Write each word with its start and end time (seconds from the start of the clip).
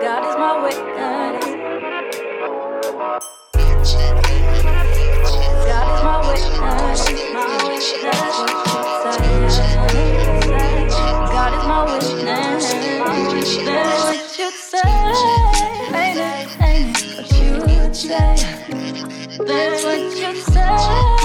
God 0.00 0.24
is 0.28 0.36
my 0.36 0.62
witness. 0.62 1.44
God 5.66 5.86
is 5.92 6.02
my 6.04 6.16
witness, 6.28 7.00
my 7.32 7.46
witness. 7.64 8.36
God 11.32 11.52
is 11.54 11.64
my 11.66 11.80
witness, 11.92 12.64
my 13.00 13.12
witness. 13.32 14.04
What 14.04 14.38
you 14.38 14.50
say, 14.50 14.80
ain't 15.96 16.18
it, 16.18 16.60
ain't 16.60 16.96
it? 16.98 17.16
What 17.18 17.88
you 17.88 17.94
say, 17.94 18.36
that's 19.46 19.84
what 19.84 20.00
you 20.18 20.34
say. 20.36 21.15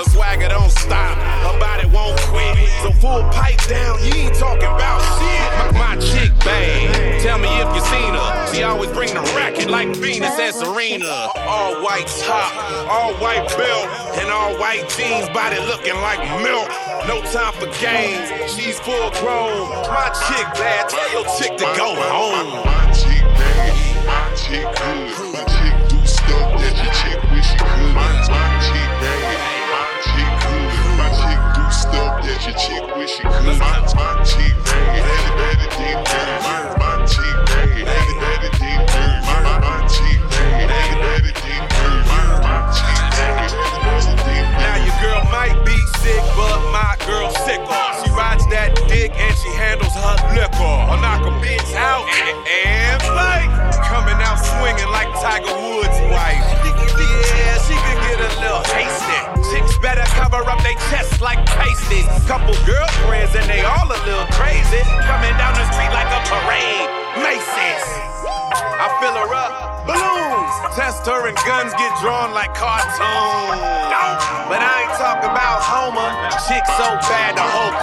her 0.00 0.10
swagger 0.10 0.48
don't 0.48 0.70
stop, 0.70 1.16
her 1.18 1.58
body 1.60 1.86
won't 1.88 2.18
quit. 2.32 2.56
So 2.82 2.90
full 2.92 3.22
pipe 3.30 3.60
down, 3.68 4.02
you 4.04 4.12
ain't 4.14 4.34
talking 4.34 4.64
about 4.64 5.00
shit. 5.20 5.74
My, 5.76 5.94
my 5.94 5.96
chick 6.00 6.32
bang, 6.40 7.20
tell 7.20 7.38
me 7.38 7.48
if 7.60 7.68
you 7.74 7.82
seen 7.84 8.14
her. 8.14 8.30
She 8.52 8.62
always 8.62 8.90
bring 8.92 9.12
the 9.12 9.20
racket 9.36 9.68
like 9.68 9.94
Venus 9.96 10.38
and 10.38 10.54
Serena. 10.54 11.28
All 11.36 11.82
white 11.82 12.06
top, 12.24 12.52
all 12.88 13.12
white 13.14 13.46
belt, 13.56 13.88
and 14.16 14.30
all 14.30 14.56
white 14.58 14.88
jeans, 14.96 15.28
body 15.30 15.58
looking 15.68 15.96
like 16.00 16.20
milk. 16.40 16.68
No 17.06 17.20
time 17.32 17.52
for 17.60 17.68
games, 17.80 18.30
she's 18.52 18.80
full 18.80 19.10
grown. 19.20 19.68
My 19.84 20.08
chick 20.28 20.46
bad, 20.56 20.88
tell 20.88 21.12
your 21.12 21.26
chick 21.36 21.56
to 21.58 21.68
go 21.76 21.94
home. 22.08 22.64
My, 22.64 22.64
my, 22.64 22.86
my 22.86 22.92
chick 22.92 23.24
bang. 23.36 24.06
my 24.06 24.34
chick 24.34 24.64
good, 24.64 25.32
my 25.34 25.44
chick 25.44 25.79
and 49.16 49.32
she 49.36 49.50
handles 49.56 49.94
her 49.94 50.16
liquor. 50.34 50.76
I 50.90 50.94
knock 51.00 51.22
a 51.26 51.32
bitch 51.42 51.72
out 51.74 52.06
and 52.46 53.00
fight. 53.02 53.50
Coming 53.86 54.18
out 54.22 54.38
swinging 54.38 54.90
like 54.94 55.10
Tiger 55.18 55.50
Woods' 55.50 56.00
wife. 56.10 56.44
Yeah, 56.60 57.58
she 57.66 57.74
can 57.74 57.98
get 58.06 58.18
a 58.22 58.30
little 58.38 58.62
tasty. 58.70 59.18
Chicks 59.50 59.74
better 59.82 60.06
cover 60.14 60.42
up 60.46 60.62
their 60.62 60.78
chests 60.90 61.20
like 61.20 61.42
pasties. 61.46 62.06
Couple 62.30 62.54
girlfriends 62.62 63.34
and 63.34 63.46
they 63.50 63.66
all 63.66 63.86
a 63.88 64.00
little 64.06 64.28
crazy. 64.38 64.82
Coming 65.08 65.34
down 65.40 65.54
the 65.58 65.66
street 65.74 65.90
like 65.90 66.10
a 66.10 66.22
parade. 66.30 66.88
Macy's. 67.18 67.86
I 68.80 68.86
fill 69.02 69.16
her 69.18 69.34
up 69.34 69.70
balloons. 69.90 70.54
Test 70.76 71.04
her 71.06 71.26
and 71.26 71.36
guns 71.42 71.74
get 71.74 71.90
drawn 71.98 72.32
like 72.32 72.54
cartoons. 72.54 73.58
But 74.46 74.62
I 74.62 74.86
ain't 74.86 74.94
talking 74.94 75.30
about 75.30 75.62
Homer. 75.62 76.10
Chicks 76.46 76.70
so 76.78 76.88
bad 77.10 77.34
to 77.36 77.42
hope. 77.42 77.79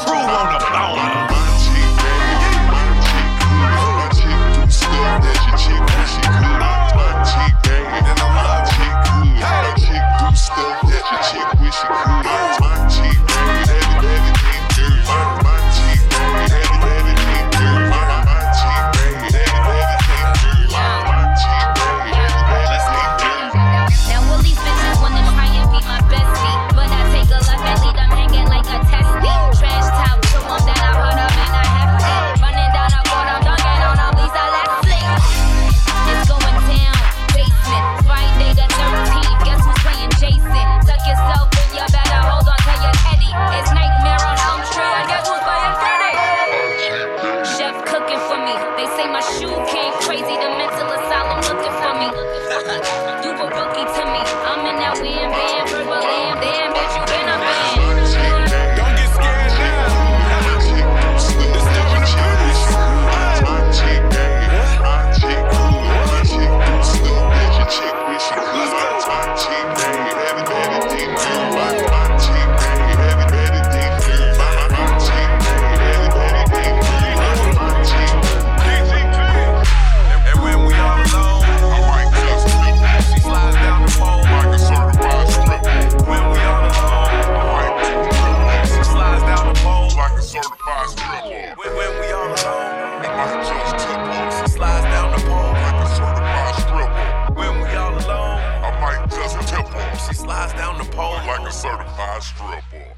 she 100.08 100.14
slides 100.14 100.54
down 100.54 100.78
the 100.78 100.86
pole 100.96 101.14
like 101.28 101.48
a 101.48 101.52
certified 101.52 102.24
stripper. 102.24 102.96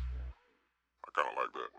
I 1.06 1.10
kinda 1.16 1.32
like 1.38 1.54
that. 1.54 1.79